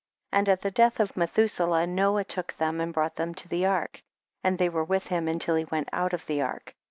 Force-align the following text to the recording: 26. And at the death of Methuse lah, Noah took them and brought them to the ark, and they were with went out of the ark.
26. 0.31 0.39
And 0.39 0.49
at 0.49 0.61
the 0.61 0.71
death 0.71 0.99
of 0.99 1.13
Methuse 1.15 1.59
lah, 1.59 1.85
Noah 1.85 2.23
took 2.23 2.53
them 2.53 2.81
and 2.81 2.91
brought 2.91 3.17
them 3.17 3.35
to 3.35 3.47
the 3.47 3.67
ark, 3.67 4.01
and 4.43 4.57
they 4.57 4.67
were 4.67 4.83
with 4.83 5.11
went 5.11 5.89
out 5.93 6.13
of 6.13 6.25
the 6.25 6.41
ark. 6.41 6.73